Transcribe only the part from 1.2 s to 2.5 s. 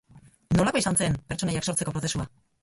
pertsonaiak sortzeko prozesua?